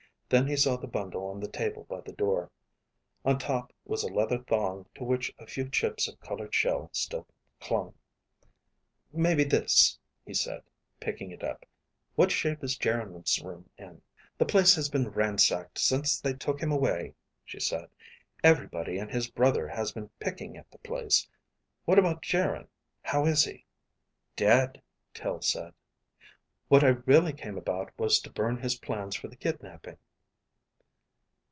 [0.31, 2.51] Then he saw the bundle on the table by the door.
[3.25, 7.27] On top was a leather thong to which a few chips of colored shell still
[7.59, 7.95] clung.
[9.11, 10.61] "Maybe this," he said,
[11.01, 11.65] picking it up.
[12.15, 14.01] "What shape is Geryn's room in?"
[14.37, 17.13] "The place has been ransacked since they took him away,"
[17.43, 17.89] she said.
[18.41, 21.27] "Everybody and his brother has been picking at the place.
[21.83, 22.69] What about Geryn,
[23.01, 23.65] how is he?"
[24.37, 24.81] "Dead,"
[25.13, 25.73] Tel said.
[26.69, 29.97] "What I really came about was to burn his plans for the kidnaping."